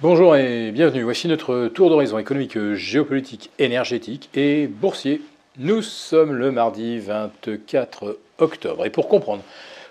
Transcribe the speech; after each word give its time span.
Bonjour 0.00 0.34
et 0.34 0.72
bienvenue. 0.72 1.04
Voici 1.04 1.28
notre 1.28 1.68
tour 1.68 1.88
d'horizon 1.88 2.18
économique, 2.18 2.58
géopolitique, 2.74 3.50
énergétique 3.60 4.28
et 4.34 4.66
boursier. 4.66 5.22
Nous 5.56 5.82
sommes 5.82 6.32
le 6.32 6.50
mardi 6.50 6.98
24 6.98 8.18
octobre. 8.38 8.84
Et 8.84 8.90
pour 8.90 9.08
comprendre 9.08 9.44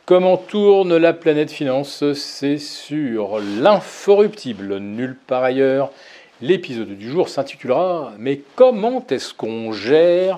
comment 0.06 0.36
tourne 0.36 0.98
la 0.98 1.14
planète 1.14 1.52
finance, 1.52 2.12
c'est 2.16 2.58
sur 2.58 3.40
l'inforruptible, 3.40 4.78
nulle 4.80 5.16
part 5.16 5.44
ailleurs. 5.44 5.90
L'épisode 6.42 6.98
du 6.98 7.10
jour 7.10 7.30
s'intitulera 7.30 8.12
Mais 8.20 8.42
comment 8.58 9.06
est-ce 9.10 9.34
qu'on 9.34 9.72
gère 9.72 10.38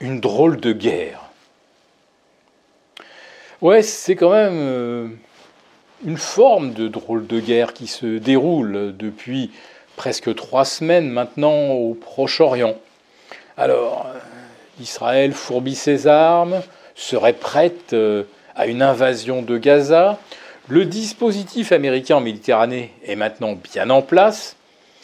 une 0.00 0.18
drôle 0.18 0.58
de 0.58 0.72
guerre? 0.72 1.20
Ouais, 3.60 3.82
c'est 3.82 4.16
quand 4.16 4.32
même 4.32 4.56
euh, 4.56 5.08
une 6.04 6.18
forme 6.18 6.72
de 6.72 6.86
drôle 6.86 7.26
de 7.26 7.40
guerre 7.40 7.72
qui 7.72 7.86
se 7.86 8.18
déroule 8.18 8.94
depuis 8.96 9.50
presque 9.96 10.34
trois 10.34 10.64
semaines 10.64 11.08
maintenant 11.08 11.70
au 11.70 11.94
Proche-Orient. 11.94 12.74
Alors, 13.56 14.06
euh, 14.06 14.18
Israël 14.80 15.32
fourbit 15.32 15.74
ses 15.74 16.06
armes, 16.06 16.60
serait 16.94 17.32
prête 17.32 17.92
euh, 17.92 18.24
à 18.54 18.66
une 18.66 18.82
invasion 18.82 19.42
de 19.42 19.56
Gaza. 19.56 20.18
Le 20.68 20.84
dispositif 20.84 21.72
américain 21.72 22.16
en 22.16 22.20
Méditerranée 22.20 22.92
est 23.06 23.16
maintenant 23.16 23.54
bien 23.54 23.88
en 23.90 24.02
place 24.02 24.56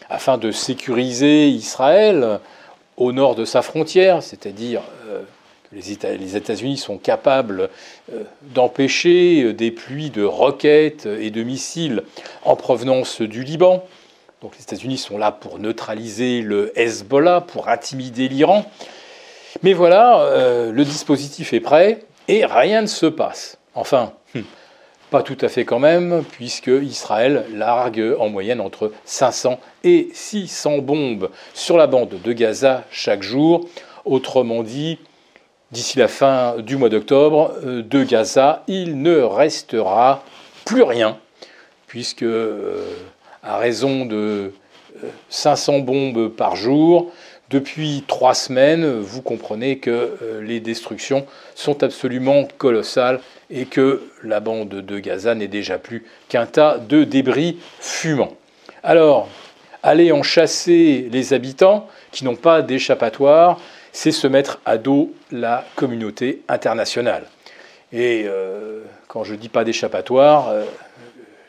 afin 0.09 0.39
de 0.39 0.51
sécuriser 0.51 1.49
Israël 1.49 2.41
au 2.97 3.13
nord 3.13 3.37
de 3.37 3.45
sa 3.45 3.63
frontière, 3.63 4.23
c'est-à-dire 4.23 4.83
les 5.73 6.37
États-Unis 6.37 6.77
sont 6.77 6.99
capables 6.99 7.71
euh, 8.13 8.25
d'empêcher 8.43 9.45
euh, 9.45 9.53
des 9.53 9.71
pluies 9.71 10.11
de 10.11 10.25
roquettes 10.25 11.07
et 11.07 11.31
de 11.31 11.43
missiles 11.43 12.03
en 12.45 12.57
provenance 12.57 13.21
du 13.23 13.45
Liban. 13.45 13.85
Donc 14.43 14.57
les 14.57 14.63
États-Unis 14.63 14.99
sont 14.99 15.19
là 15.19 15.33
pour 15.33 15.59
neutraliser 15.59 16.41
le 16.41 16.73
Hezbollah, 16.79 17.43
pour 17.43 17.69
intimider 17.69 18.27
l'Iran. 18.29 18.65
Mais 19.63 19.73
voilà, 19.73 20.23
euh, 20.23 20.73
le 20.73 20.85
dispositif 20.85 21.53
est 21.53 21.61
prêt 21.61 22.05
et 22.27 22.45
rien 22.47 22.83
ne 22.83 22.87
se 22.87 23.07
passe. 23.07 23.59
Enfin, 23.75 24.13
hmm, 24.35 24.41
pas 25.11 25.23
tout 25.23 25.37
à 25.41 25.49
fait 25.49 25.65
quand 25.65 25.79
même, 25.79 26.25
puisque 26.33 26.69
Israël 26.69 27.45
largue 27.55 28.17
en 28.19 28.29
moyenne 28.29 28.61
entre 28.61 28.93
500 29.05 29.61
et 29.85 30.09
600 30.15 30.79
bombes 30.79 31.31
sur 31.53 31.77
la 31.77 31.87
bande 31.87 32.21
de 32.23 32.33
Gaza 32.33 32.85
chaque 32.91 33.23
jour. 33.23 33.69
Autrement 34.05 34.63
dit, 34.63 34.99
d'ici 35.73 35.99
la 35.99 36.09
fin 36.09 36.57
du 36.59 36.77
mois 36.77 36.89
d'octobre, 36.89 37.55
euh, 37.65 37.83
de 37.83 38.05
Gaza, 38.05 38.63
il 38.67 39.01
ne 39.03 39.19
restera 39.21 40.25
plus 40.65 40.83
rien, 40.83 41.19
puisque 41.87 42.23
euh, 42.23 42.85
à 43.43 43.59
raison 43.59 44.05
de 44.05 44.53
500 45.29 45.75
euh, 45.75 45.81
bombes 45.81 46.29
par 46.29 46.57
jour, 46.57 47.13
depuis 47.49 48.05
trois 48.07 48.35
semaines, 48.35 49.01
vous 49.01 49.23
comprenez 49.23 49.79
que 49.79 50.17
les 50.41 50.61
destructions 50.61 51.27
sont 51.57 51.83
absolument 51.83 52.47
colossales 52.59 53.19
et 53.51 53.65
que 53.65 54.05
la 54.23 54.39
bande 54.39 54.69
de 54.69 54.99
Gaza 55.01 55.35
n'est 55.35 55.49
déjà 55.49 55.77
plus 55.77 56.05
qu'un 56.29 56.47
tas 56.47 56.79
de 56.79 57.03
débris 57.03 57.59
fumants. 57.81 58.37
Alors, 58.85 59.29
aller 59.83 60.13
en 60.13 60.23
chasser 60.23 61.09
les 61.11 61.33
habitants 61.33 61.89
qui 62.13 62.25
n'ont 62.25 62.37
pas 62.37 62.63
d'échappatoire, 62.63 63.59
c'est 63.93 64.13
se 64.13 64.27
mettre 64.27 64.61
à 64.65 64.79
dos 64.79 65.13
la 65.33 65.65
communauté 65.77 66.43
internationale. 66.49 67.25
Et 67.93 68.25
euh, 68.27 68.83
quand 69.09 69.25
je 69.25 69.35
dis 69.35 69.49
pas 69.49 69.65
d'échappatoire, 69.65 70.51
euh, 70.51 70.65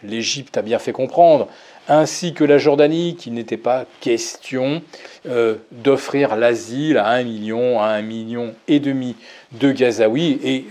l'Égypte 0.04 0.58
a 0.58 0.62
bien 0.62 0.80
fait 0.80 0.92
comprendre, 0.92 1.48
ainsi 1.88 2.34
que 2.34 2.44
la 2.44 2.58
Jordanie, 2.58 3.16
qu'il 3.16 3.34
n'était 3.34 3.58
pas 3.58 3.86
question 4.00 4.82
euh, 5.28 5.56
d'offrir 5.72 6.36
l'asile 6.36 6.98
à 6.98 7.10
un 7.10 7.24
million, 7.24 7.80
à 7.80 7.88
un 7.88 8.02
million 8.02 8.56
et 8.68 8.80
demi 8.80 9.16
de 9.52 9.72
Gazaouis 9.72 10.40
et 10.44 10.66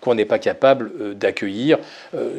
qu'on 0.00 0.14
n'est 0.14 0.24
pas 0.24 0.38
capable 0.38 1.16
d'accueillir 1.16 1.78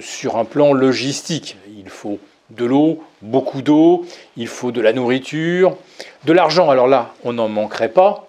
sur 0.01 0.37
un 0.37 0.43
plan 0.43 0.73
logistique. 0.73 1.57
Il 1.77 1.89
faut 1.89 2.19
de 2.49 2.65
l'eau, 2.65 3.03
beaucoup 3.21 3.61
d'eau, 3.61 4.05
il 4.37 4.47
faut 4.47 4.71
de 4.71 4.81
la 4.81 4.93
nourriture, 4.93 5.77
de 6.25 6.33
l'argent. 6.33 6.69
Alors 6.69 6.87
là, 6.87 7.13
on 7.23 7.33
n'en 7.33 7.47
manquerait 7.47 7.89
pas, 7.89 8.27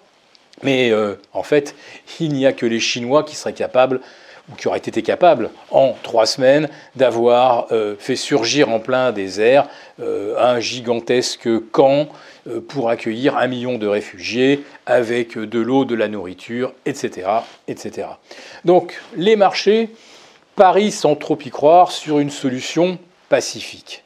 mais 0.63 0.91
euh, 0.91 1.15
en 1.33 1.43
fait, 1.43 1.75
il 2.19 2.33
n'y 2.33 2.45
a 2.45 2.53
que 2.53 2.65
les 2.65 2.79
Chinois 2.79 3.23
qui 3.23 3.35
seraient 3.35 3.53
capables, 3.53 4.01
ou 4.49 4.55
qui 4.55 4.67
auraient 4.67 4.77
été 4.77 5.01
capables, 5.01 5.49
en 5.71 5.95
trois 6.03 6.25
semaines, 6.25 6.69
d'avoir 6.95 7.67
euh, 7.71 7.95
fait 7.97 8.15
surgir 8.15 8.69
en 8.69 8.79
plein 8.79 9.11
désert 9.11 9.67
euh, 9.99 10.35
un 10.37 10.59
gigantesque 10.59 11.49
camp 11.71 12.09
pour 12.67 12.91
accueillir 12.91 13.37
un 13.37 13.47
million 13.47 13.79
de 13.79 13.87
réfugiés 13.87 14.63
avec 14.85 15.35
de 15.35 15.59
l'eau, 15.59 15.83
de 15.83 15.95
la 15.95 16.07
nourriture, 16.07 16.73
etc., 16.85 17.27
etc. 17.67 18.07
Donc, 18.65 19.01
les 19.15 19.35
marchés 19.35 19.89
parient 20.55 20.91
sans 20.91 21.15
trop 21.15 21.39
y 21.43 21.49
croire 21.49 21.91
sur 21.91 22.19
une 22.19 22.29
solution 22.29 22.99
pacifique. 23.29 24.03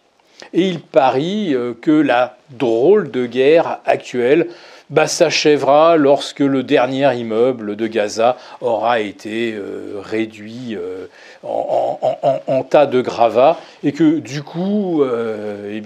Et 0.54 0.70
ils 0.70 0.80
parient 0.80 1.54
que 1.82 1.92
la 1.92 2.38
drôle 2.50 3.12
de 3.12 3.26
guerre 3.26 3.80
actuelle 3.86 4.48
bah, 4.90 5.08
s'achèvera 5.08 5.98
lorsque 5.98 6.40
le 6.40 6.64
dernier 6.64 7.16
immeuble 7.16 7.76
de 7.76 7.88
Gaza 7.88 8.38
aura 8.60 9.00
été 9.00 9.54
euh, 9.54 10.02
réduit 10.02 10.76
euh, 10.76 11.06
en, 11.44 12.64
tas 12.64 12.88
de 12.88 13.02
gravats 13.02 13.60
et 13.84 13.92
que 13.92 14.20
du 14.20 14.42
coup, 14.42 15.04
euh, 15.04 15.80
eh 15.80 15.84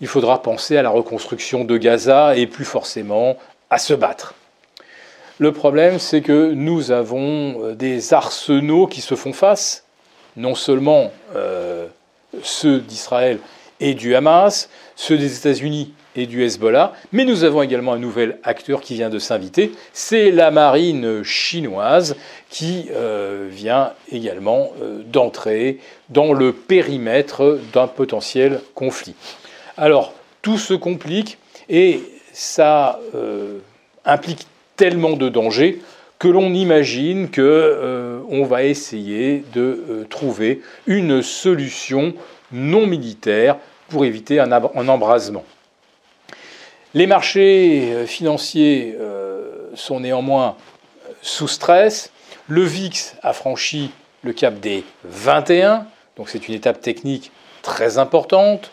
il 0.00 0.06
faudra 0.06 0.42
penser 0.42 0.76
à 0.76 0.82
la 0.82 0.90
reconstruction 0.90 1.64
de 1.64 1.76
Gaza 1.76 2.36
et 2.36 2.46
plus 2.46 2.64
forcément 2.64 3.36
à 3.70 3.78
se 3.78 3.94
battre. 3.94 4.34
Le 5.38 5.52
problème, 5.52 5.98
c'est 5.98 6.22
que 6.22 6.52
nous 6.52 6.92
avons 6.92 7.72
des 7.74 8.14
arsenaux 8.14 8.86
qui 8.86 9.02
se 9.02 9.14
font 9.14 9.34
face, 9.34 9.84
non 10.36 10.54
seulement 10.54 11.12
ceux 12.42 12.80
d'Israël 12.80 13.38
et 13.80 13.94
du 13.94 14.14
Hamas, 14.14 14.68
ceux 14.94 15.18
des 15.18 15.36
États-Unis 15.36 15.92
et 16.16 16.26
du 16.26 16.42
Hezbollah, 16.42 16.94
mais 17.12 17.24
nous 17.24 17.44
avons 17.44 17.62
également 17.62 17.92
un 17.92 17.98
nouvel 17.98 18.38
acteur 18.42 18.80
qui 18.80 18.94
vient 18.94 19.10
de 19.10 19.18
s'inviter, 19.18 19.72
c'est 19.92 20.30
la 20.30 20.50
marine 20.50 21.22
chinoise 21.22 22.16
qui 22.48 22.86
euh, 22.92 23.48
vient 23.50 23.92
également 24.10 24.72
euh, 24.80 25.02
d'entrer 25.04 25.78
dans 26.08 26.32
le 26.32 26.52
périmètre 26.52 27.58
d'un 27.72 27.86
potentiel 27.86 28.60
conflit. 28.74 29.14
Alors, 29.76 30.14
tout 30.40 30.58
se 30.58 30.74
complique 30.74 31.38
et 31.68 32.00
ça 32.32 32.98
euh, 33.14 33.58
implique 34.04 34.46
tellement 34.76 35.16
de 35.16 35.28
dangers 35.28 35.80
que 36.18 36.28
l'on 36.28 36.54
imagine 36.54 37.28
qu'on 37.30 38.44
va 38.44 38.64
essayer 38.64 39.44
de 39.52 40.06
trouver 40.08 40.62
une 40.86 41.20
solution 41.20 42.14
non 42.52 42.86
militaire 42.86 43.56
pour 43.88 44.04
éviter 44.04 44.40
un, 44.40 44.50
embrasement. 44.52 45.44
Les 46.94 47.06
marchés 47.06 47.92
euh, 47.92 48.06
financiers 48.06 48.96
euh, 48.98 49.70
sont 49.74 50.00
néanmoins 50.00 50.56
euh, 51.08 51.12
sous 51.22 51.48
stress. 51.48 52.10
Le 52.48 52.62
VIX 52.62 53.14
a 53.22 53.32
franchi 53.32 53.90
le 54.22 54.32
cap 54.32 54.58
des 54.60 54.84
21, 55.04 55.86
donc 56.16 56.28
c'est 56.28 56.48
une 56.48 56.54
étape 56.54 56.80
technique 56.80 57.32
très 57.62 57.98
importante. 57.98 58.70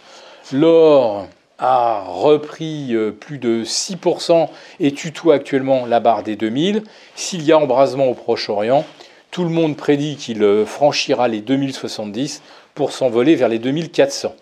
L'or 0.52 1.28
a 1.60 2.04
repris 2.08 2.96
plus 3.20 3.38
de 3.38 3.64
6% 3.64 4.50
et 4.80 4.92
tutoie 4.92 5.36
actuellement 5.36 5.86
la 5.86 6.00
barre 6.00 6.24
des 6.24 6.36
2000. 6.36 6.84
S'il 7.16 7.44
y 7.44 7.52
a 7.52 7.58
embrasement 7.58 8.08
au 8.08 8.14
Proche-Orient, 8.14 8.86
tout 9.34 9.44
le 9.44 9.50
monde 9.50 9.76
prédit 9.76 10.16
qu'il 10.16 10.64
franchira 10.68 11.28
les 11.28 11.42
2070 11.42 12.44
pour 12.76 12.92
s'envoler 12.92 13.34
vers 13.34 13.50
les 13.50 13.58
2400. 13.58 14.36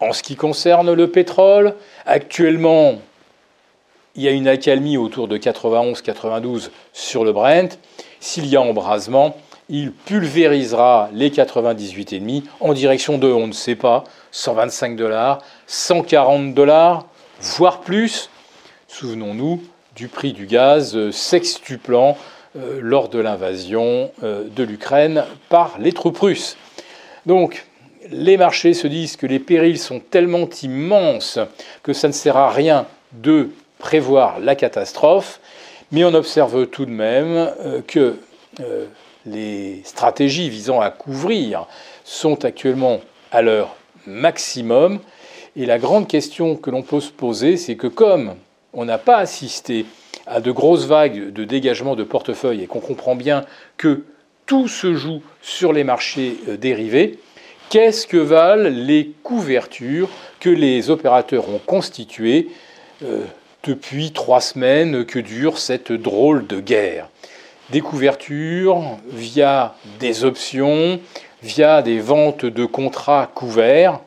En 0.00 0.12
ce 0.12 0.24
qui 0.24 0.34
concerne 0.34 0.92
le 0.92 1.08
pétrole, 1.08 1.76
actuellement, 2.04 2.98
il 4.16 4.24
y 4.24 4.28
a 4.28 4.32
une 4.32 4.48
accalmie 4.48 4.96
autour 4.96 5.28
de 5.28 5.38
91-92 5.38 6.70
sur 6.92 7.24
le 7.24 7.32
Brent. 7.32 7.78
S'il 8.18 8.46
y 8.46 8.56
a 8.56 8.60
embrasement, 8.60 9.36
il 9.68 9.92
pulvérisera 9.92 11.10
les 11.12 11.30
98,5 11.30 12.42
en 12.58 12.72
direction 12.72 13.18
de, 13.18 13.28
on 13.28 13.46
ne 13.46 13.52
sait 13.52 13.76
pas, 13.76 14.02
125 14.32 14.96
dollars, 14.96 15.42
140 15.68 16.54
dollars, 16.54 17.06
voire 17.40 17.82
plus. 17.82 18.30
Souvenons-nous 18.88 19.62
du 19.94 20.08
prix 20.08 20.32
du 20.32 20.46
gaz 20.46 21.10
sextuplant 21.12 22.18
euh, 22.56 22.78
lors 22.80 23.08
de 23.08 23.18
l'invasion 23.18 24.10
euh, 24.22 24.44
de 24.48 24.62
l'Ukraine 24.62 25.24
par 25.48 25.76
les 25.78 25.92
troupes 25.92 26.18
russes. 26.18 26.56
Donc, 27.26 27.66
les 28.10 28.36
marchés 28.36 28.74
se 28.74 28.86
disent 28.86 29.16
que 29.16 29.26
les 29.26 29.38
périls 29.38 29.78
sont 29.78 29.98
tellement 29.98 30.48
immenses 30.62 31.38
que 31.82 31.92
ça 31.92 32.08
ne 32.08 32.12
sert 32.12 32.36
à 32.36 32.50
rien 32.50 32.86
de 33.12 33.50
prévoir 33.78 34.40
la 34.40 34.54
catastrophe, 34.54 35.40
mais 35.90 36.04
on 36.04 36.14
observe 36.14 36.66
tout 36.66 36.84
de 36.84 36.90
même 36.90 37.52
euh, 37.60 37.80
que 37.86 38.16
les 39.26 39.80
stratégies 39.84 40.48
visant 40.48 40.80
à 40.80 40.90
couvrir 40.90 41.66
sont 42.04 42.44
actuellement 42.44 43.00
à 43.32 43.42
leur 43.42 43.74
maximum 44.06 45.00
Et 45.56 45.66
la 45.66 45.78
grande 45.78 46.08
question 46.08 46.56
que 46.56 46.70
l'on 46.70 46.82
peut 46.82 47.00
se 47.00 47.10
poser, 47.10 47.56
c'est 47.56 47.76
que 47.76 47.86
comme 47.86 48.34
on 48.72 48.84
n'a 48.84 48.98
pas 48.98 49.18
assisté 49.18 49.86
à 50.26 50.40
de 50.40 50.50
grosses 50.50 50.86
vagues 50.86 51.32
de 51.32 51.44
dégagement 51.44 51.96
de 51.96 52.04
portefeuille 52.04 52.62
et 52.62 52.66
qu'on 52.66 52.80
comprend 52.80 53.14
bien 53.14 53.44
que 53.76 54.04
tout 54.46 54.68
se 54.68 54.94
joue 54.94 55.22
sur 55.42 55.72
les 55.72 55.84
marchés 55.84 56.36
euh, 56.48 56.56
dérivés, 56.56 57.18
qu'est-ce 57.70 58.06
que 58.06 58.16
valent 58.16 58.68
les 58.68 59.12
couvertures 59.22 60.08
que 60.40 60.50
les 60.50 60.90
opérateurs 60.90 61.48
ont 61.48 61.60
constituées 61.64 62.48
euh, 63.02 63.24
depuis 63.62 64.12
trois 64.12 64.40
semaines 64.40 65.04
que 65.06 65.18
dure 65.18 65.58
cette 65.58 65.92
drôle 65.92 66.46
de 66.46 66.60
guerre? 66.60 67.08
Des 67.70 67.80
couvertures 67.80 68.98
via 69.08 69.74
des 69.98 70.24
options, 70.24 71.00
via 71.42 71.80
des 71.80 71.98
ventes 71.98 72.44
de 72.44 72.66
contrats 72.66 73.30
couverts, 73.34 74.00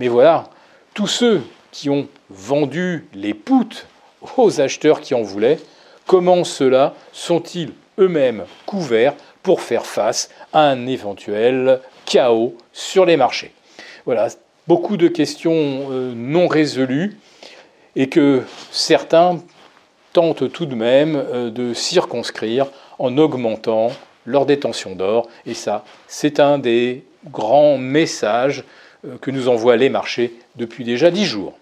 mais 0.00 0.08
voilà, 0.08 0.50
tous 0.94 1.06
ceux 1.06 1.42
qui 1.70 1.90
ont 1.90 2.08
vendu 2.30 3.06
les 3.14 3.34
poutres 3.34 3.86
aux 4.36 4.60
acheteurs 4.60 5.00
qui 5.00 5.14
en 5.14 5.22
voulaient, 5.22 5.58
comment 6.06 6.44
ceux-là 6.44 6.94
sont-ils 7.12 7.72
eux-mêmes 7.98 8.44
couverts 8.66 9.14
pour 9.42 9.60
faire 9.60 9.86
face 9.86 10.30
à 10.52 10.62
un 10.62 10.86
éventuel 10.86 11.80
chaos 12.04 12.56
sur 12.72 13.04
les 13.04 13.16
marchés? 13.16 13.52
Voilà, 14.04 14.28
beaucoup 14.66 14.96
de 14.96 15.08
questions 15.08 15.52
euh, 15.90 16.12
non 16.14 16.48
résolues 16.48 17.16
et 17.96 18.08
que 18.08 18.42
certains 18.70 19.40
tentent 20.12 20.50
tout 20.52 20.66
de 20.66 20.74
même 20.74 21.16
euh, 21.16 21.50
de 21.50 21.74
circonscrire 21.74 22.66
en 22.98 23.18
augmentant 23.18 23.90
leur 24.26 24.46
détention 24.46 24.94
d'or. 24.94 25.28
Et 25.46 25.54
ça, 25.54 25.84
c'est 26.06 26.40
un 26.40 26.58
des 26.58 27.04
grands 27.30 27.78
messages 27.78 28.64
euh, 29.04 29.16
que 29.20 29.30
nous 29.30 29.48
envoient 29.48 29.76
les 29.76 29.90
marchés 29.90 30.34
depuis 30.56 30.84
déjà 30.84 31.10
dix 31.10 31.24
jours. 31.24 31.54